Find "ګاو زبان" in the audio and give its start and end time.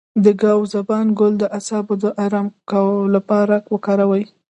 0.41-1.05